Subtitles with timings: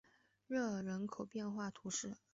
[0.47, 2.17] 热尔人口变化图示